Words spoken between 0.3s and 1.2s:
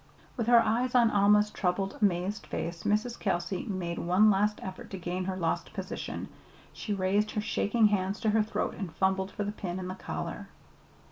With her eyes on